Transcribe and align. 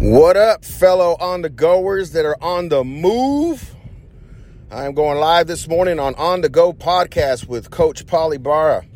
What 0.00 0.36
up, 0.36 0.64
fellow 0.64 1.16
on 1.18 1.42
the 1.42 1.48
goers 1.48 2.12
that 2.12 2.24
are 2.24 2.40
on 2.40 2.68
the 2.68 2.84
move? 2.84 3.74
I'm 4.70 4.94
going 4.94 5.18
live 5.18 5.48
this 5.48 5.66
morning 5.66 5.98
on 5.98 6.14
On 6.14 6.40
the 6.40 6.48
Go 6.48 6.72
podcast 6.72 7.48
with 7.48 7.72
Coach 7.72 8.06
Polly 8.06 8.38
Barra. 8.38 8.86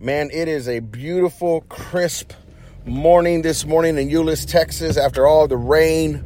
Man, 0.00 0.28
it 0.32 0.48
is 0.48 0.68
a 0.68 0.80
beautiful, 0.80 1.60
crisp 1.68 2.32
morning 2.84 3.42
this 3.42 3.64
morning 3.64 3.96
in 3.96 4.08
Euless, 4.08 4.44
Texas, 4.44 4.96
after 4.96 5.24
all 5.24 5.46
the 5.46 5.56
rain, 5.56 6.24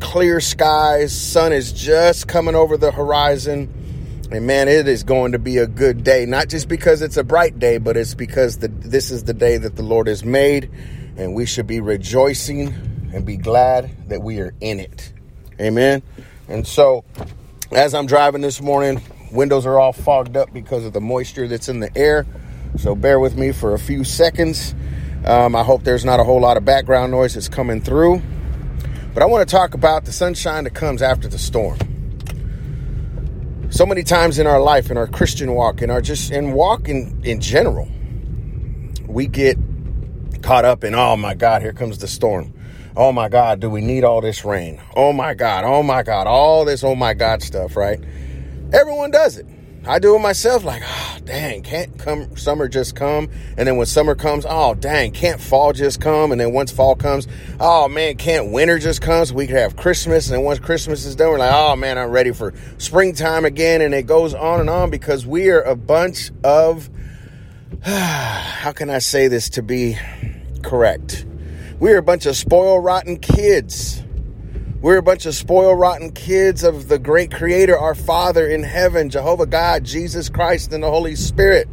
clear 0.00 0.40
skies, 0.40 1.14
sun 1.14 1.52
is 1.52 1.70
just 1.70 2.26
coming 2.26 2.54
over 2.54 2.78
the 2.78 2.90
horizon. 2.90 3.70
And 4.32 4.46
man, 4.46 4.68
it 4.68 4.88
is 4.88 5.04
going 5.04 5.32
to 5.32 5.38
be 5.38 5.58
a 5.58 5.66
good 5.66 6.02
day. 6.02 6.24
Not 6.24 6.48
just 6.48 6.68
because 6.68 7.02
it's 7.02 7.18
a 7.18 7.24
bright 7.24 7.58
day, 7.58 7.76
but 7.76 7.98
it's 7.98 8.14
because 8.14 8.56
the, 8.56 8.68
this 8.68 9.10
is 9.10 9.24
the 9.24 9.34
day 9.34 9.58
that 9.58 9.76
the 9.76 9.82
Lord 9.82 10.06
has 10.06 10.24
made, 10.24 10.70
and 11.18 11.34
we 11.34 11.44
should 11.44 11.66
be 11.66 11.80
rejoicing 11.80 12.95
and 13.16 13.24
be 13.24 13.38
glad 13.38 13.90
that 14.10 14.22
we 14.22 14.40
are 14.40 14.52
in 14.60 14.78
it. 14.78 15.10
Amen. 15.58 16.02
And 16.48 16.66
so, 16.66 17.02
as 17.72 17.94
I'm 17.94 18.04
driving 18.04 18.42
this 18.42 18.60
morning, 18.60 19.00
windows 19.32 19.64
are 19.64 19.78
all 19.78 19.94
fogged 19.94 20.36
up 20.36 20.52
because 20.52 20.84
of 20.84 20.92
the 20.92 21.00
moisture 21.00 21.48
that's 21.48 21.70
in 21.70 21.80
the 21.80 21.90
air. 21.96 22.26
So, 22.76 22.94
bear 22.94 23.18
with 23.18 23.34
me 23.34 23.52
for 23.52 23.72
a 23.72 23.78
few 23.78 24.04
seconds. 24.04 24.74
Um, 25.24 25.56
I 25.56 25.62
hope 25.62 25.82
there's 25.82 26.04
not 26.04 26.20
a 26.20 26.24
whole 26.24 26.42
lot 26.42 26.58
of 26.58 26.66
background 26.66 27.10
noise 27.10 27.32
that's 27.32 27.48
coming 27.48 27.80
through. 27.80 28.20
But 29.14 29.22
I 29.22 29.26
want 29.26 29.48
to 29.48 29.50
talk 29.50 29.72
about 29.72 30.04
the 30.04 30.12
sunshine 30.12 30.64
that 30.64 30.74
comes 30.74 31.00
after 31.00 31.26
the 31.26 31.38
storm. 31.38 31.78
So 33.70 33.86
many 33.86 34.02
times 34.02 34.38
in 34.38 34.46
our 34.46 34.60
life, 34.60 34.90
in 34.90 34.98
our 34.98 35.06
Christian 35.06 35.54
walk, 35.54 35.80
in 35.80 35.88
our 35.88 36.02
just 36.02 36.30
in 36.30 36.52
walk 36.52 36.90
in, 36.90 37.18
in 37.24 37.40
general, 37.40 37.88
we 39.06 39.26
get 39.26 39.56
caught 40.42 40.66
up 40.66 40.84
in, 40.84 40.94
oh 40.94 41.16
my 41.16 41.32
God, 41.32 41.62
here 41.62 41.72
comes 41.72 41.96
the 41.96 42.08
storm. 42.08 42.52
Oh 42.98 43.12
my 43.12 43.28
God, 43.28 43.60
do 43.60 43.68
we 43.68 43.82
need 43.82 44.04
all 44.04 44.22
this 44.22 44.42
rain? 44.42 44.80
Oh 44.96 45.12
my 45.12 45.34
God, 45.34 45.64
oh 45.64 45.82
my 45.82 46.02
God, 46.02 46.26
all 46.26 46.64
this 46.64 46.82
oh 46.82 46.94
my 46.94 47.12
God 47.12 47.42
stuff, 47.42 47.76
right? 47.76 48.00
Everyone 48.72 49.10
does 49.10 49.36
it. 49.36 49.46
I 49.86 49.98
do 49.98 50.16
it 50.16 50.20
myself, 50.20 50.64
like, 50.64 50.82
oh, 50.82 51.18
dang, 51.26 51.62
can't 51.62 51.98
come 51.98 52.34
summer 52.38 52.68
just 52.68 52.96
come? 52.96 53.28
And 53.58 53.68
then 53.68 53.76
when 53.76 53.84
summer 53.86 54.14
comes, 54.14 54.46
oh 54.48 54.74
dang, 54.74 55.12
can't 55.12 55.42
fall 55.42 55.74
just 55.74 56.00
come? 56.00 56.32
And 56.32 56.40
then 56.40 56.54
once 56.54 56.72
fall 56.72 56.96
comes, 56.96 57.28
oh 57.60 57.86
man, 57.86 58.16
can't 58.16 58.50
winter 58.50 58.78
just 58.78 59.02
comes? 59.02 59.30
we 59.30 59.46
can 59.46 59.56
have 59.56 59.76
Christmas? 59.76 60.28
And 60.28 60.38
then 60.38 60.44
once 60.44 60.58
Christmas 60.58 61.04
is 61.04 61.14
done, 61.16 61.28
we're 61.28 61.38
like, 61.38 61.52
oh 61.52 61.76
man, 61.76 61.98
I'm 61.98 62.10
ready 62.10 62.32
for 62.32 62.54
springtime 62.78 63.44
again. 63.44 63.82
And 63.82 63.94
it 63.94 64.06
goes 64.06 64.32
on 64.32 64.58
and 64.58 64.70
on 64.70 64.88
because 64.88 65.26
we 65.26 65.50
are 65.50 65.60
a 65.60 65.76
bunch 65.76 66.30
of 66.42 66.88
how 67.82 68.72
can 68.72 68.88
I 68.88 69.00
say 69.00 69.28
this 69.28 69.50
to 69.50 69.62
be 69.62 69.98
correct? 70.62 71.26
We're 71.78 71.98
a 71.98 72.02
bunch 72.02 72.24
of 72.24 72.36
spoil 72.36 72.80
rotten 72.80 73.18
kids. 73.18 74.02
We're 74.80 74.96
a 74.96 75.02
bunch 75.02 75.26
of 75.26 75.34
spoil 75.34 75.74
rotten 75.74 76.12
kids 76.12 76.62
of 76.62 76.88
the 76.88 76.98
great 76.98 77.30
creator, 77.30 77.78
our 77.78 77.94
Father 77.94 78.46
in 78.46 78.62
heaven, 78.62 79.10
Jehovah 79.10 79.44
God, 79.44 79.84
Jesus 79.84 80.30
Christ, 80.30 80.72
and 80.72 80.82
the 80.82 80.90
Holy 80.90 81.16
Spirit. 81.16 81.68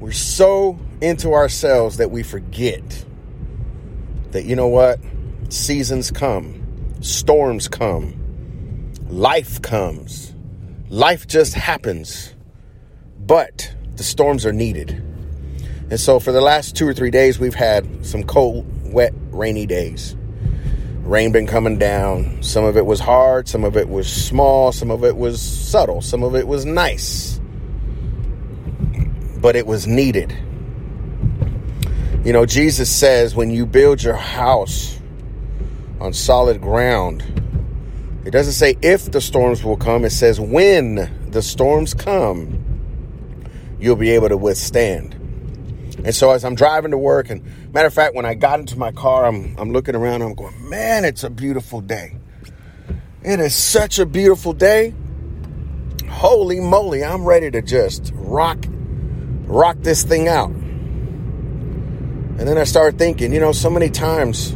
We're 0.00 0.10
so 0.10 0.78
into 1.00 1.34
ourselves 1.34 1.98
that 1.98 2.10
we 2.10 2.24
forget 2.24 3.04
that, 4.32 4.44
you 4.44 4.56
know 4.56 4.68
what? 4.68 4.98
Seasons 5.48 6.10
come, 6.10 6.96
storms 7.00 7.68
come, 7.68 8.92
life 9.08 9.62
comes, 9.62 10.34
life 10.88 11.28
just 11.28 11.54
happens. 11.54 12.34
But 13.20 13.72
the 13.94 14.02
storms 14.02 14.44
are 14.46 14.52
needed. 14.52 15.09
And 15.90 15.98
so 15.98 16.20
for 16.20 16.30
the 16.30 16.40
last 16.40 16.76
two 16.76 16.86
or 16.86 16.94
three 16.94 17.10
days, 17.10 17.40
we've 17.40 17.54
had 17.54 18.06
some 18.06 18.22
cold, 18.22 18.64
wet, 18.92 19.12
rainy 19.32 19.66
days. 19.66 20.14
Rain 21.02 21.32
been 21.32 21.48
coming 21.48 21.78
down. 21.78 22.40
Some 22.44 22.64
of 22.64 22.76
it 22.76 22.86
was 22.86 23.00
hard, 23.00 23.48
some 23.48 23.64
of 23.64 23.76
it 23.76 23.88
was 23.88 24.10
small, 24.10 24.70
some 24.70 24.92
of 24.92 25.04
it 25.04 25.16
was 25.16 25.42
subtle, 25.42 26.00
some 26.00 26.22
of 26.22 26.36
it 26.36 26.46
was 26.46 26.64
nice. 26.64 27.40
But 29.38 29.56
it 29.56 29.66
was 29.66 29.88
needed. 29.88 30.32
You 32.24 32.32
know, 32.32 32.46
Jesus 32.46 32.88
says 32.88 33.34
when 33.34 33.50
you 33.50 33.66
build 33.66 34.00
your 34.00 34.14
house 34.14 34.96
on 36.00 36.12
solid 36.12 36.60
ground, 36.60 37.24
it 38.24 38.30
doesn't 38.30 38.52
say 38.52 38.76
if 38.80 39.10
the 39.10 39.20
storms 39.20 39.64
will 39.64 39.76
come, 39.76 40.04
it 40.04 40.10
says 40.10 40.38
when 40.38 41.30
the 41.30 41.42
storms 41.42 41.94
come, 41.94 42.62
you'll 43.80 43.96
be 43.96 44.10
able 44.10 44.28
to 44.28 44.36
withstand. 44.36 45.19
And 46.04 46.14
so 46.14 46.30
as 46.30 46.44
I'm 46.44 46.54
driving 46.54 46.92
to 46.92 46.98
work, 46.98 47.30
and 47.30 47.44
matter 47.72 47.86
of 47.86 47.94
fact, 47.94 48.14
when 48.14 48.24
I 48.24 48.34
got 48.34 48.58
into 48.60 48.78
my 48.78 48.92
car, 48.92 49.26
I'm 49.26 49.54
I'm 49.58 49.72
looking 49.72 49.94
around, 49.94 50.22
I'm 50.22 50.34
going, 50.34 50.68
man, 50.68 51.04
it's 51.04 51.24
a 51.24 51.30
beautiful 51.30 51.80
day. 51.80 52.16
It 53.22 53.38
is 53.38 53.54
such 53.54 53.98
a 53.98 54.06
beautiful 54.06 54.54
day. 54.54 54.94
Holy 56.08 56.58
moly, 56.58 57.04
I'm 57.04 57.24
ready 57.24 57.50
to 57.50 57.60
just 57.60 58.12
rock 58.14 58.58
rock 59.46 59.76
this 59.80 60.02
thing 60.02 60.28
out. 60.28 60.50
And 62.40 62.48
then 62.48 62.56
I 62.56 62.64
started 62.64 62.98
thinking, 62.98 63.34
you 63.34 63.40
know, 63.40 63.52
so 63.52 63.68
many 63.68 63.90
times 63.90 64.54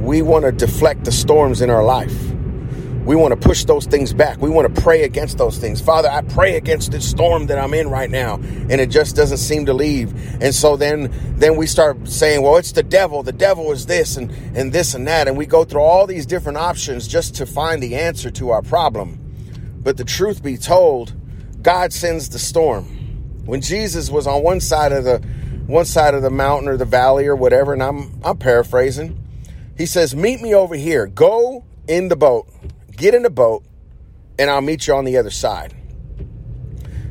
we 0.00 0.22
want 0.22 0.44
to 0.44 0.52
deflect 0.52 1.04
the 1.04 1.12
storms 1.12 1.60
in 1.60 1.70
our 1.70 1.84
life. 1.84 2.35
We 3.06 3.14
want 3.14 3.40
to 3.40 3.48
push 3.48 3.64
those 3.64 3.86
things 3.86 4.12
back. 4.12 4.38
We 4.40 4.50
want 4.50 4.74
to 4.74 4.82
pray 4.82 5.04
against 5.04 5.38
those 5.38 5.58
things. 5.58 5.80
Father, 5.80 6.10
I 6.10 6.22
pray 6.22 6.56
against 6.56 6.90
this 6.90 7.08
storm 7.08 7.46
that 7.46 7.56
I'm 7.56 7.72
in 7.72 7.88
right 7.88 8.10
now, 8.10 8.34
and 8.34 8.80
it 8.80 8.90
just 8.90 9.14
doesn't 9.14 9.38
seem 9.38 9.66
to 9.66 9.72
leave. 9.72 10.12
And 10.42 10.52
so 10.52 10.76
then 10.76 11.14
then 11.38 11.56
we 11.56 11.68
start 11.68 12.08
saying, 12.08 12.42
well, 12.42 12.56
it's 12.56 12.72
the 12.72 12.82
devil. 12.82 13.22
The 13.22 13.30
devil 13.30 13.70
is 13.70 13.86
this 13.86 14.16
and 14.16 14.32
and 14.56 14.72
this 14.72 14.94
and 14.94 15.06
that, 15.06 15.28
and 15.28 15.36
we 15.36 15.46
go 15.46 15.64
through 15.64 15.82
all 15.82 16.08
these 16.08 16.26
different 16.26 16.58
options 16.58 17.06
just 17.06 17.36
to 17.36 17.46
find 17.46 17.80
the 17.80 17.94
answer 17.94 18.28
to 18.32 18.50
our 18.50 18.62
problem. 18.62 19.20
But 19.84 19.96
the 19.98 20.04
truth 20.04 20.42
be 20.42 20.56
told, 20.56 21.14
God 21.62 21.92
sends 21.92 22.28
the 22.28 22.40
storm. 22.40 22.86
When 23.44 23.60
Jesus 23.60 24.10
was 24.10 24.26
on 24.26 24.42
one 24.42 24.60
side 24.60 24.90
of 24.90 25.04
the 25.04 25.18
one 25.68 25.84
side 25.84 26.14
of 26.14 26.22
the 26.22 26.30
mountain 26.30 26.68
or 26.68 26.76
the 26.76 26.84
valley 26.84 27.28
or 27.28 27.36
whatever, 27.36 27.72
and 27.72 27.84
I'm 27.84 28.20
I'm 28.24 28.36
paraphrasing, 28.36 29.16
he 29.78 29.86
says, 29.86 30.16
"Meet 30.16 30.42
me 30.42 30.56
over 30.56 30.74
here. 30.74 31.06
Go 31.06 31.64
in 31.86 32.08
the 32.08 32.16
boat." 32.16 32.48
Get 32.96 33.14
in 33.14 33.22
the 33.22 33.30
boat, 33.30 33.62
and 34.38 34.50
I'll 34.50 34.62
meet 34.62 34.86
you 34.86 34.94
on 34.94 35.04
the 35.04 35.18
other 35.18 35.30
side. 35.30 35.76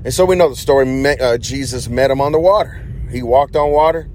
And 0.03 0.11
so 0.11 0.25
we 0.25 0.35
know 0.35 0.49
the 0.49 0.55
story. 0.55 1.05
Uh, 1.19 1.37
Jesus 1.37 1.87
met 1.87 2.09
him 2.09 2.19
on 2.21 2.31
the 2.31 2.39
water. 2.39 2.83
He 3.11 3.21
walked 3.21 3.55
on 3.55 3.71
water. 3.71 4.09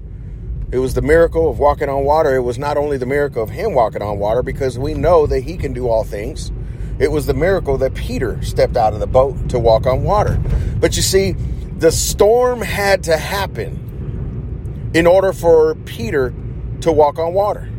It 0.71 0.79
was 0.79 0.93
the 0.93 1.01
miracle 1.01 1.49
of 1.49 1.59
walking 1.59 1.87
on 1.87 2.03
water. 2.03 2.35
It 2.35 2.41
was 2.41 2.57
not 2.57 2.77
only 2.77 2.97
the 2.97 3.05
miracle 3.05 3.41
of 3.41 3.49
him 3.49 3.73
walking 3.73 4.01
on 4.01 4.19
water, 4.19 4.43
because 4.43 4.77
we 4.77 4.93
know 4.93 5.25
that 5.27 5.41
he 5.41 5.55
can 5.55 5.71
do 5.71 5.87
all 5.87 6.03
things. 6.03 6.51
It 6.99 7.11
was 7.11 7.25
the 7.25 7.33
miracle 7.33 7.77
that 7.77 7.93
Peter 7.93 8.41
stepped 8.43 8.75
out 8.75 8.93
of 8.93 8.99
the 8.99 9.07
boat 9.07 9.49
to 9.49 9.57
walk 9.57 9.85
on 9.85 10.03
water. 10.03 10.41
But 10.79 10.97
you 10.97 11.01
see, 11.01 11.31
the 11.77 11.91
storm 11.91 12.61
had 12.61 13.03
to 13.05 13.17
happen 13.17 14.91
in 14.93 15.07
order 15.07 15.31
for 15.31 15.75
Peter 15.85 16.33
to 16.81 16.91
walk 16.91 17.17
on 17.17 17.33
water. 17.33 17.69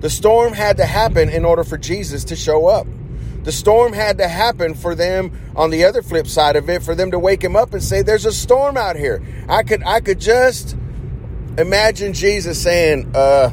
The 0.00 0.10
storm 0.10 0.52
had 0.52 0.76
to 0.76 0.86
happen 0.86 1.28
in 1.28 1.44
order 1.44 1.64
for 1.64 1.76
Jesus 1.76 2.24
to 2.24 2.36
show 2.36 2.68
up. 2.68 2.86
The 3.48 3.52
storm 3.52 3.94
had 3.94 4.18
to 4.18 4.28
happen 4.28 4.74
for 4.74 4.94
them 4.94 5.32
on 5.56 5.70
the 5.70 5.86
other 5.86 6.02
flip 6.02 6.26
side 6.26 6.54
of 6.56 6.68
it, 6.68 6.82
for 6.82 6.94
them 6.94 7.12
to 7.12 7.18
wake 7.18 7.42
him 7.42 7.56
up 7.56 7.72
and 7.72 7.82
say, 7.82 8.02
There's 8.02 8.26
a 8.26 8.30
storm 8.30 8.76
out 8.76 8.94
here. 8.94 9.22
I 9.48 9.62
could 9.62 9.82
I 9.84 10.02
could 10.02 10.20
just 10.20 10.76
imagine 11.56 12.12
Jesus 12.12 12.62
saying, 12.62 13.10
uh, 13.16 13.48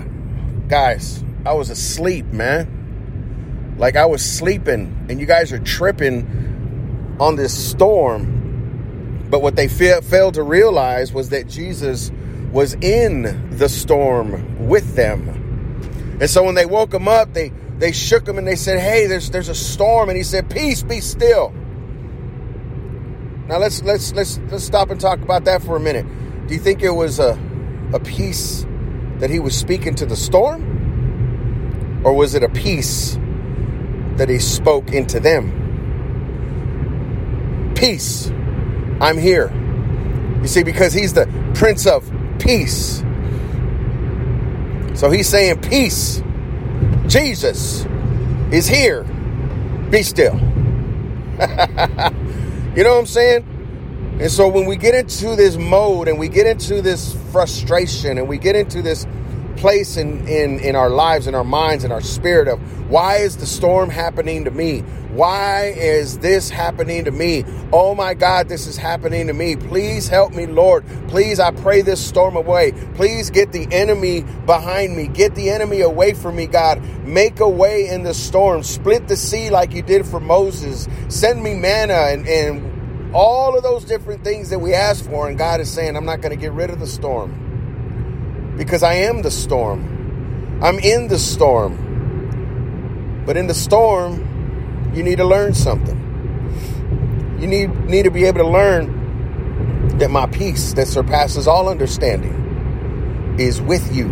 guys, 0.68 1.24
I 1.46 1.54
was 1.54 1.70
asleep, 1.70 2.26
man. 2.26 3.76
Like 3.78 3.96
I 3.96 4.06
was 4.06 4.22
sleeping, 4.22 5.06
and 5.08 5.18
you 5.18 5.26
guys 5.26 5.54
are 5.54 5.60
tripping 5.60 7.16
on 7.18 7.38
this 7.38 7.58
storm. 7.58 9.30
But 9.30 9.42
what 9.42 9.56
they 9.56 9.70
fa- 9.70 10.02
failed 10.02 10.34
to 10.34 10.44
realize 10.44 11.14
was 11.14 11.30
that 11.30 11.48
Jesus 11.48 12.12
was 12.52 12.74
in 12.82 13.58
the 13.58 13.70
storm 13.70 14.68
with 14.68 14.98
them. 14.98 16.18
And 16.20 16.30
so 16.30 16.44
when 16.44 16.56
they 16.56 16.66
woke 16.66 16.94
him 16.94 17.08
up, 17.08 17.34
they 17.34 17.54
they 17.78 17.92
shook 17.92 18.28
him 18.28 18.38
and 18.38 18.48
they 18.48 18.56
said, 18.56 18.80
"Hey, 18.80 19.08
there's 19.08 19.30
there's 19.30 19.50
a 19.50 19.56
storm." 19.56 20.10
And 20.10 20.18
he 20.18 20.24
said, 20.24 20.50
"Peace, 20.50 20.82
be 20.84 21.02
still." 21.02 21.54
Now 23.48 23.58
let's 23.60 23.84
let's 23.84 24.14
let's 24.14 24.40
let's 24.50 24.64
stop 24.64 24.90
and 24.90 25.00
talk 25.00 25.22
about 25.22 25.46
that 25.46 25.62
for 25.62 25.76
a 25.76 25.80
minute. 25.80 26.06
Do 26.48 26.54
you 26.54 26.60
think 26.60 26.82
it 26.82 26.92
was 26.92 27.20
a 27.20 27.40
a 27.94 28.00
peace 28.00 28.66
that 29.20 29.30
he 29.30 29.40
was 29.40 29.56
speaking 29.56 29.96
to 29.96 30.06
the 30.06 30.16
storm? 30.16 32.02
Or 32.04 32.14
was 32.14 32.36
it 32.36 32.44
a 32.44 32.50
peace 32.50 33.18
that 34.18 34.30
he 34.30 34.40
spoke 34.40 34.94
into 34.94 35.20
them? 35.20 35.64
Peace. 37.76 38.30
I'm 39.02 39.18
here. 39.18 39.52
You 40.42 40.48
see, 40.48 40.64
because 40.64 40.94
he's 40.94 41.14
the 41.14 41.28
Prince 41.56 41.88
of 41.88 42.10
Peace. 42.40 43.04
So 44.94 45.10
he's 45.10 45.28
saying, 45.28 45.62
Peace. 45.62 46.22
Jesus 47.08 47.86
is 48.52 48.68
here. 48.68 49.04
Be 49.90 50.04
still. 50.04 50.36
you 52.76 52.84
know 52.84 52.94
what 52.94 53.00
I'm 53.00 53.06
saying? 53.06 53.46
And 54.20 54.32
so 54.32 54.48
when 54.48 54.66
we 54.66 54.78
get 54.78 54.96
into 54.96 55.36
this 55.36 55.58
mode 55.58 56.08
and 56.08 56.18
we 56.18 56.30
get 56.30 56.48
into 56.48 56.82
this 56.82 57.16
frustration 57.32 58.18
and 58.18 58.28
we 58.28 58.38
get 58.38 58.56
into 58.56 58.82
this 58.82 59.06
place 59.58 59.98
in, 59.98 60.28
in, 60.28 60.60
in 60.60 60.76
our 60.76 60.90
lives, 60.90 61.28
in 61.28 61.36
our 61.36 61.44
minds, 61.44 61.84
in 61.84 61.92
our 61.92 62.02
spirit 62.02 62.48
of 62.48 62.60
why 62.90 63.18
is 63.18 63.38
the 63.38 63.46
storm 63.46 63.90
happening 63.90 64.46
to 64.46 64.52
me? 64.52 64.82
Why 65.12 65.74
is 65.78 66.18
this 66.20 66.50
happening 66.50 67.06
to 67.06 67.12
me? 67.12 67.46
Oh 67.72 67.96
my 67.96 68.14
God, 68.14 68.50
this 68.50 68.68
is 68.68 68.76
happening 68.76 69.28
to 69.28 69.34
me. 69.34 69.56
Please 69.56 70.10
help 70.10 70.34
me, 70.34 70.46
Lord. 70.46 70.86
Please, 71.08 71.40
I 71.40 71.52
pray 71.52 71.82
this 71.82 72.06
storm 72.06 72.36
away. 72.36 72.74
Please 72.96 73.30
get 73.30 73.54
the 73.54 73.68
enemy 73.72 74.22
behind 74.46 74.96
me. 74.96 75.08
Get 75.08 75.34
the 75.36 75.50
enemy 75.50 75.82
away 75.82 76.14
from 76.14 76.36
me, 76.36 76.48
God. 76.48 76.84
Make 77.06 77.40
a 77.40 77.50
way 77.50 77.88
in 77.88 78.04
the 78.04 78.14
storm. 78.14 78.62
Split 78.64 79.08
the 79.08 79.16
sea 79.16 79.50
like 79.50 79.74
you 79.74 79.82
did 79.82 80.06
for 80.06 80.20
Moses. 80.20 80.88
Send 81.08 81.42
me 81.42 81.56
manna 81.56 81.94
and, 81.94 82.28
and 82.28 83.16
all 83.16 83.56
of 83.56 83.64
those 83.64 83.86
different 83.86 84.24
things 84.24 84.50
that 84.50 84.60
we 84.60 84.74
ask 84.74 85.06
for. 85.06 85.30
And 85.30 85.38
God 85.38 85.62
is 85.62 85.72
saying, 85.72 85.96
I'm 85.96 86.06
not 86.06 86.22
going 86.22 86.36
to 86.36 86.42
get 86.42 86.52
rid 86.52 86.70
of 86.70 86.80
the 86.80 86.88
storm 86.88 87.45
because 88.58 88.84
I 88.84 88.94
am 88.94 89.22
the 89.22 89.32
storm. 89.32 90.60
I'm 90.62 90.80
in 90.80 91.08
the 91.08 91.20
storm. 91.20 93.24
But 93.26 93.38
in 93.38 93.48
the 93.48 93.54
storm, 93.54 94.92
you 94.94 95.04
need 95.04 95.18
to 95.18 95.26
learn 95.26 95.54
something. 95.54 96.02
You 97.40 97.48
need, 97.48 97.86
need 97.86 98.04
to 98.04 98.12
be 98.12 98.26
able 98.26 98.40
to 98.40 98.48
learn 98.48 99.98
that 99.98 100.10
my 100.10 100.26
peace 100.28 100.74
that 100.74 100.88
surpasses 100.88 101.48
all 101.48 101.70
understanding 101.70 103.36
is 103.40 103.62
with 103.62 103.94
you, 103.94 104.10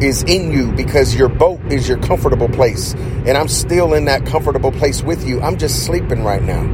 is 0.00 0.22
in 0.24 0.50
you, 0.50 0.72
because 0.72 1.14
your 1.14 1.28
boat 1.28 1.60
is 1.70 1.88
your 1.88 1.98
comfortable 1.98 2.48
place. 2.48 2.94
And 2.94 3.30
I'm 3.30 3.48
still 3.48 3.94
in 3.94 4.06
that 4.06 4.26
comfortable 4.26 4.72
place 4.72 5.02
with 5.02 5.26
you. 5.26 5.40
I'm 5.40 5.58
just 5.58 5.84
sleeping 5.84 6.24
right 6.24 6.42
now 6.42 6.66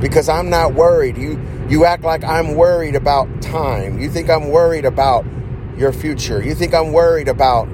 because 0.00 0.28
I'm 0.28 0.50
not 0.50 0.74
worried. 0.74 1.16
You 1.16 1.40
you 1.68 1.84
act 1.84 2.04
like 2.04 2.22
I'm 2.22 2.54
worried 2.54 2.94
about 2.94 3.42
time. 3.42 3.98
You 3.98 4.08
think 4.08 4.30
I'm 4.30 4.50
worried 4.50 4.84
about 4.84 5.24
your 5.76 5.92
future. 5.92 6.42
You 6.42 6.54
think 6.54 6.74
I'm 6.74 6.92
worried 6.92 7.28
about 7.28 7.68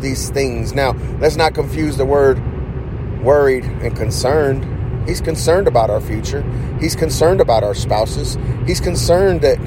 these 0.00 0.30
things. 0.30 0.74
Now, 0.74 0.92
let's 1.20 1.36
not 1.36 1.54
confuse 1.54 1.96
the 1.96 2.04
word 2.04 2.40
worried 3.22 3.64
and 3.64 3.96
concerned. 3.96 5.08
He's 5.08 5.20
concerned 5.20 5.66
about 5.66 5.90
our 5.90 6.00
future. 6.00 6.42
He's 6.80 6.94
concerned 6.94 7.40
about 7.40 7.62
our 7.62 7.74
spouses. 7.74 8.36
He's 8.66 8.80
concerned 8.80 9.40
that 9.42 9.58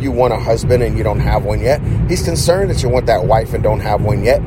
you 0.00 0.12
want 0.12 0.32
a 0.32 0.38
husband 0.38 0.82
and 0.82 0.96
you 0.96 1.02
don't 1.02 1.20
have 1.20 1.44
one 1.44 1.60
yet. 1.60 1.80
He's 2.08 2.22
concerned 2.22 2.70
that 2.70 2.82
you 2.82 2.88
want 2.88 3.06
that 3.06 3.24
wife 3.24 3.54
and 3.54 3.62
don't 3.62 3.80
have 3.80 4.02
one 4.02 4.24
yet. 4.24 4.38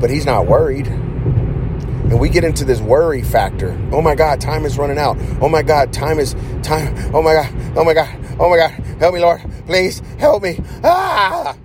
But 0.00 0.10
he's 0.10 0.26
not 0.26 0.46
worried. 0.46 0.86
And 0.86 2.20
we 2.20 2.28
get 2.28 2.44
into 2.44 2.64
this 2.64 2.80
worry 2.80 3.22
factor. 3.22 3.78
Oh 3.90 4.02
my 4.02 4.14
God, 4.14 4.40
time 4.40 4.66
is 4.66 4.76
running 4.76 4.98
out. 4.98 5.16
Oh 5.40 5.48
my 5.48 5.62
God, 5.62 5.92
time 5.92 6.18
is 6.18 6.34
time. 6.62 6.94
Oh 7.14 7.22
my 7.22 7.32
God, 7.32 7.76
oh 7.76 7.84
my 7.84 7.94
God, 7.94 8.36
oh 8.38 8.50
my 8.50 8.56
God, 8.56 8.70
help 8.98 9.14
me, 9.14 9.20
Lord. 9.20 9.40
Please 9.66 10.00
help 10.18 10.42
me. 10.42 10.60
Ah! 10.84 11.56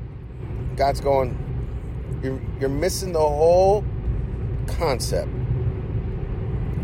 God's 0.78 1.02
going, 1.02 1.36
you're, 2.22 2.40
you're 2.60 2.70
missing 2.70 3.12
the 3.12 3.20
whole 3.20 3.84
concept 4.68 5.32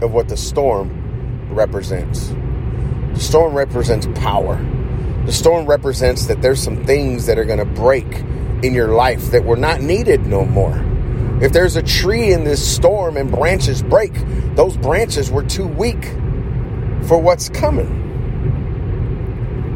of 0.02 0.12
what 0.12 0.28
the 0.28 0.36
storm 0.36 1.54
represents. 1.54 2.30
The 3.14 3.20
storm 3.20 3.54
represents 3.54 4.08
power. 4.16 4.58
The 5.28 5.32
storm 5.32 5.68
represents 5.68 6.26
that 6.26 6.42
there's 6.42 6.60
some 6.60 6.84
things 6.86 7.28
that 7.28 7.38
are 7.38 7.46
going 7.46 7.60
to 7.60 7.66
break 7.66 8.08
in 8.64 8.74
your 8.74 8.88
life 8.88 9.30
that 9.30 9.46
were 9.46 9.58
not 9.58 9.82
needed 9.82 10.26
no 10.26 10.44
more. 10.44 10.84
If 11.40 11.54
there's 11.54 11.76
a 11.76 11.84
tree 11.84 12.34
in 12.34 12.46
this 12.46 12.76
storm 12.76 13.16
and 13.16 13.30
branches 13.30 13.84
break, 13.84 14.14
those 14.56 14.76
branches 14.76 15.30
were 15.30 15.44
too 15.44 15.68
weak 15.68 16.04
for 17.08 17.20
what's 17.20 17.48
coming. 17.48 18.02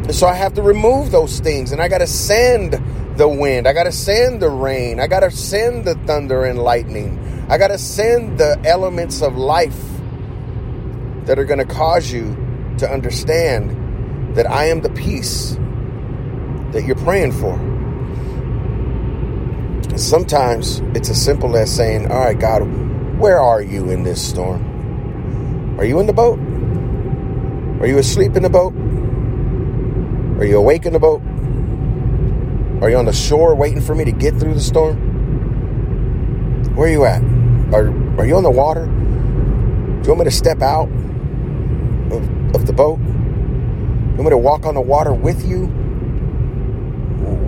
And 0.06 0.16
so 0.16 0.26
I 0.26 0.34
have 0.34 0.56
to 0.56 0.64
remove 0.64 1.12
those 1.12 1.40
things 1.40 1.72
and 1.72 1.80
I 1.80 1.88
got 1.88 2.00
to 2.00 2.08
send 2.08 2.82
the 3.18 3.28
wind. 3.28 3.68
I 3.68 3.74
got 3.74 3.84
to 3.84 3.92
send 3.92 4.42
the 4.42 4.50
rain. 4.50 5.00
I 5.00 5.08
got 5.08 5.22
to 5.22 5.32
send 5.32 5.86
the 5.86 5.96
thunder 6.06 6.46
and 6.46 6.60
lightning. 6.60 7.46
I 7.50 7.58
got 7.58 7.70
to 7.70 7.78
send 7.78 8.38
the 8.38 8.60
elements 8.64 9.22
of 9.22 9.36
life 9.36 9.80
that 11.26 11.40
are 11.40 11.46
going 11.46 11.60
to 11.60 11.66
cause 11.66 12.12
you 12.12 12.36
to 12.78 12.90
understand 12.90 14.36
that 14.36 14.50
I 14.50 14.66
am 14.66 14.82
the 14.82 14.90
peace 14.92 15.58
that 16.72 16.84
you're 16.86 16.96
praying 16.96 17.32
for. 17.32 17.58
Sometimes 19.98 20.80
it's 20.94 21.10
as 21.10 21.20
simple 21.22 21.58
as 21.58 21.76
saying, 21.76 22.12
All 22.12 22.20
right, 22.20 22.40
God, 22.40 22.60
where 23.20 23.40
are 23.40 23.62
you 23.62 23.90
in 23.90 24.04
this 24.04 24.26
storm? 24.26 25.80
Are 25.80 25.86
you 25.86 26.00
in 26.00 26.06
the 26.06 26.14
boat? 26.14 26.40
Are 27.82 27.88
you 27.88 27.98
asleep 27.98 28.36
in 28.36 28.44
the 28.44 28.50
boat? 28.50 28.74
Are 30.40 30.46
you 30.46 30.58
awake 30.58 30.86
in 30.86 30.94
the 30.94 31.00
boat? 31.00 31.22
Are 32.82 32.92
you 32.92 32.98
on 32.98 33.06
the 33.06 33.14
shore 33.14 33.56
waiting 33.56 33.82
for 33.82 33.96
me 33.96 34.06
to 34.06 34.12
get 34.12 34.36
through 34.36 34.54
the 34.54 34.62
storm? 34.62 34.98
Where 36.76 36.88
are 36.88 36.92
you 36.92 37.06
at? 37.06 37.24
Are, 37.74 37.88
are 38.20 38.26
you 38.28 38.36
on 38.36 38.44
the 38.44 38.52
water? 38.52 38.86
Do 38.86 38.92
you 38.92 40.10
want 40.10 40.20
me 40.20 40.26
to 40.26 40.32
step 40.32 40.62
out 40.62 40.88
of, 42.12 42.56
of 42.56 42.68
the 42.68 42.74
boat? 42.74 43.00
Do 43.00 43.04
you 43.04 44.18
want 44.18 44.26
me 44.26 44.30
to 44.30 44.38
walk 44.38 44.68
on 44.68 44.76
the 44.76 44.82
water 44.82 45.12
with 45.12 45.44
you? 45.44 45.66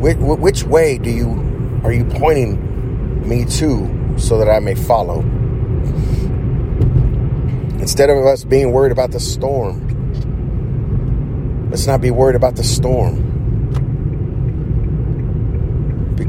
Which, 0.01 0.17
which 0.17 0.63
way 0.63 0.97
do 0.97 1.11
you 1.11 1.81
are 1.83 1.93
you 1.93 2.05
pointing 2.05 3.27
me 3.27 3.45
to 3.45 4.15
so 4.17 4.39
that 4.39 4.49
I 4.49 4.57
may 4.57 4.73
follow? 4.73 5.21
Instead 7.79 8.09
of 8.09 8.25
us 8.25 8.43
being 8.43 8.71
worried 8.71 8.91
about 8.91 9.11
the 9.11 9.19
storm, 9.19 9.85
let's 11.69 11.85
not 11.85 12.01
be 12.01 12.09
worried 12.09 12.35
about 12.35 12.55
the 12.55 12.63
storm. 12.63 13.28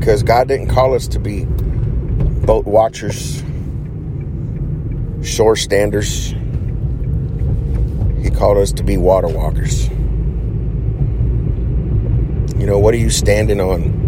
Because 0.00 0.24
God 0.24 0.48
didn't 0.48 0.66
call 0.66 0.94
us 0.94 1.06
to 1.08 1.20
be 1.20 1.44
boat 1.44 2.66
watchers, 2.66 3.44
shore 5.22 5.54
standers. 5.54 6.34
He 8.20 8.30
called 8.30 8.58
us 8.58 8.72
to 8.72 8.82
be 8.82 8.96
water 8.96 9.28
walkers. 9.28 9.88
You 12.58 12.66
know, 12.66 12.80
what 12.80 12.92
are 12.94 12.98
you 12.98 13.10
standing 13.10 13.60
on? 13.60 14.00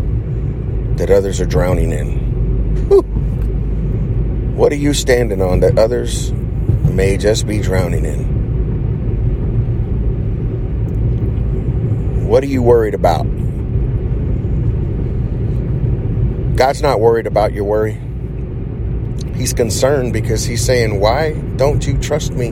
that 0.97 1.11
others 1.11 1.41
are 1.41 1.47
drowning 1.47 1.91
in? 1.91 2.87
Whew. 2.89 3.03
What 4.55 4.73
are 4.73 4.77
you 4.77 4.95
standing 4.95 5.43
on 5.43 5.61
that 5.61 5.79
others 5.79 6.33
may 6.33 7.17
just 7.17 7.47
be 7.47 7.61
drowning 7.61 8.05
in? 8.05 8.33
What 12.29 12.45
are 12.45 12.49
you 12.49 12.63
worried 12.63 12.95
about? 12.95 13.27
God's 16.63 16.81
not 16.81 17.01
worried 17.01 17.27
about 17.27 17.53
your 17.53 17.65
worry. 17.65 18.01
He's 19.35 19.53
concerned 19.53 20.13
because 20.13 20.45
he's 20.45 20.65
saying, 20.65 21.01
Why 21.01 21.33
don't 21.57 21.85
you 21.85 21.99
trust 21.99 22.35
me 22.35 22.51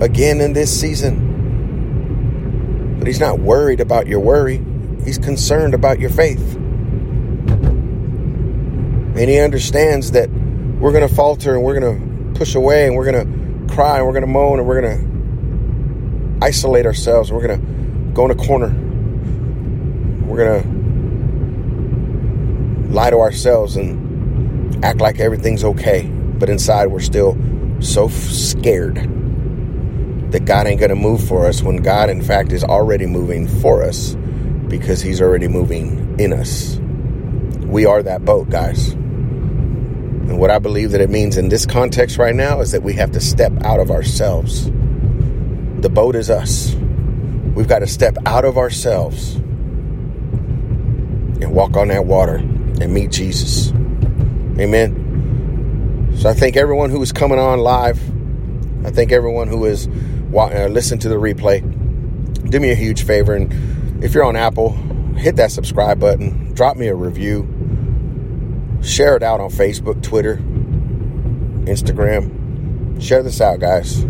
again 0.00 0.40
in 0.40 0.52
this 0.52 0.80
season? 0.80 2.96
But 2.98 3.06
he's 3.06 3.20
not 3.20 3.38
worried 3.38 3.78
about 3.78 4.08
your 4.08 4.18
worry. 4.18 4.60
He's 5.04 5.18
concerned 5.18 5.74
about 5.74 6.00
your 6.00 6.10
faith. 6.10 6.56
And 9.14 9.16
he 9.16 9.38
understands 9.38 10.10
that 10.10 10.28
we're 10.28 10.90
going 10.90 11.08
to 11.08 11.14
falter 11.14 11.54
and 11.54 11.62
we're 11.62 11.78
going 11.78 12.32
to 12.34 12.36
push 12.36 12.56
away 12.56 12.88
and 12.88 12.96
we're 12.96 13.12
going 13.12 13.68
to 13.68 13.72
cry 13.72 13.98
and 13.98 14.06
we're 14.06 14.12
going 14.12 14.22
to 14.22 14.26
moan 14.26 14.58
and 14.58 14.66
we're 14.66 14.80
going 14.80 16.40
to 16.40 16.44
isolate 16.44 16.84
ourselves. 16.84 17.30
We're 17.30 17.46
going 17.46 17.60
to 17.60 17.66
go 18.12 18.24
in 18.24 18.32
a 18.32 18.34
corner. 18.34 18.70
We're 20.26 20.36
going 20.36 20.62
to 20.64 20.75
lie 22.96 23.10
to 23.10 23.18
ourselves 23.18 23.76
and 23.76 24.84
act 24.84 25.00
like 25.00 25.20
everything's 25.20 25.62
okay. 25.62 26.08
But 26.08 26.48
inside, 26.48 26.86
we're 26.86 27.00
still 27.00 27.36
so 27.80 28.08
scared 28.08 28.96
that 30.32 30.46
God 30.46 30.66
ain't 30.66 30.80
going 30.80 30.90
to 30.90 30.96
move 30.96 31.22
for 31.22 31.46
us 31.46 31.62
when 31.62 31.76
God, 31.76 32.08
in 32.08 32.22
fact, 32.22 32.52
is 32.52 32.64
already 32.64 33.06
moving 33.06 33.46
for 33.46 33.82
us 33.82 34.16
because 34.68 35.02
He's 35.02 35.20
already 35.20 35.46
moving 35.46 36.18
in 36.18 36.32
us. 36.32 36.78
We 37.66 37.84
are 37.84 38.02
that 38.02 38.24
boat, 38.24 38.48
guys. 38.48 38.92
And 38.92 40.40
what 40.40 40.50
I 40.50 40.58
believe 40.58 40.92
that 40.92 41.02
it 41.02 41.10
means 41.10 41.36
in 41.36 41.50
this 41.50 41.66
context 41.66 42.16
right 42.16 42.34
now 42.34 42.60
is 42.60 42.72
that 42.72 42.82
we 42.82 42.94
have 42.94 43.12
to 43.12 43.20
step 43.20 43.52
out 43.62 43.78
of 43.78 43.90
ourselves. 43.90 44.64
The 44.64 45.90
boat 45.92 46.16
is 46.16 46.30
us. 46.30 46.74
We've 47.54 47.68
got 47.68 47.80
to 47.80 47.86
step 47.86 48.16
out 48.24 48.46
of 48.46 48.56
ourselves 48.56 49.34
and 49.34 51.52
walk 51.52 51.76
on 51.76 51.88
that 51.88 52.06
water 52.06 52.42
and 52.80 52.92
meet 52.92 53.10
Jesus. 53.10 53.70
Amen. 54.58 56.14
So 56.18 56.30
I 56.30 56.34
thank 56.34 56.56
everyone 56.56 56.90
who 56.90 57.00
is 57.02 57.12
coming 57.12 57.38
on 57.38 57.60
live. 57.60 57.98
I 58.86 58.90
thank 58.90 59.12
everyone 59.12 59.48
who 59.48 59.64
is 59.66 59.86
uh, 60.34 60.68
listening 60.68 61.00
to 61.00 61.08
the 61.08 61.16
replay. 61.16 61.60
Do 62.50 62.60
me 62.60 62.70
a 62.70 62.74
huge 62.74 63.04
favor, 63.04 63.34
and 63.34 64.04
if 64.04 64.14
you're 64.14 64.24
on 64.24 64.36
Apple, 64.36 64.72
hit 65.16 65.36
that 65.36 65.50
subscribe 65.50 65.98
button. 66.00 66.54
Drop 66.54 66.76
me 66.76 66.86
a 66.88 66.94
review. 66.94 67.46
Share 68.82 69.16
it 69.16 69.22
out 69.22 69.40
on 69.40 69.50
Facebook, 69.50 70.02
Twitter, 70.02 70.36
Instagram. 71.66 73.02
Share 73.02 73.22
this 73.22 73.40
out, 73.40 73.60
guys. 73.60 74.04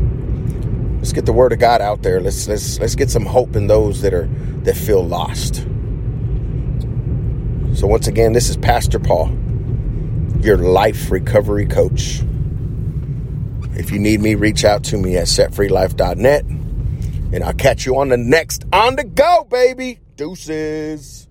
Let's 0.99 1.13
get 1.13 1.27
the 1.27 1.33
word 1.33 1.53
of 1.53 1.59
God 1.59 1.81
out 1.81 2.03
there. 2.03 2.21
Let's 2.21 2.47
let's 2.49 2.79
let's 2.79 2.95
get 2.95 3.11
some 3.11 3.25
hope 3.25 3.57
in 3.57 3.67
those 3.67 4.03
that 4.03 4.13
are 4.13 4.29
that 4.65 4.77
feel 4.77 5.07
lost. 5.07 5.67
So 7.77 7.87
once 7.87 8.07
again, 8.07 8.33
this 8.33 8.49
is 8.49 8.57
Pastor 8.57 8.99
Paul, 8.99 9.29
your 10.41 10.57
life 10.57 11.11
recovery 11.11 11.67
coach. 11.67 12.23
If 13.75 13.91
you 13.91 13.99
need 13.99 14.23
me, 14.23 14.35
reach 14.35 14.65
out 14.65 14.83
to 14.85 14.97
me 14.97 15.19
at 15.19 15.27
setfreelife.net. 15.27 16.45
And 16.47 17.45
I'll 17.45 17.53
catch 17.53 17.85
you 17.85 17.99
on 17.99 18.09
the 18.09 18.17
next 18.17 18.65
On 18.73 18.97
the 18.97 19.05
Go, 19.05 19.47
baby. 19.51 20.01
Deuces. 20.17 21.29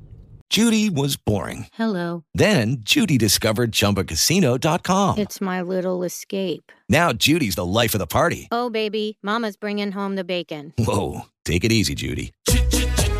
Judy 0.51 0.91
was 0.91 1.17
boring. 1.17 1.65
Hello. 1.73 2.23
Then 2.35 2.77
Judy 2.81 3.17
discovered 3.17 3.71
chumbacasino.com. 3.71 5.17
It's 5.17 5.41
my 5.41 5.63
little 5.63 6.03
escape. 6.03 6.71
Now 6.87 7.11
Judy's 7.11 7.55
the 7.55 7.65
life 7.65 7.95
of 7.95 7.99
the 7.99 8.05
party. 8.05 8.49
Oh, 8.51 8.69
baby. 8.69 9.17
Mama's 9.23 9.57
bringing 9.57 9.91
home 9.91 10.13
the 10.13 10.23
bacon. 10.23 10.75
Whoa. 10.77 11.21
Take 11.43 11.63
it 11.63 11.71
easy, 11.71 11.95
Judy. 11.95 12.33